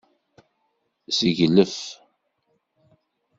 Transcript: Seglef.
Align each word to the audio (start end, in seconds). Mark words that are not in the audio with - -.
Seglef. 1.17 1.77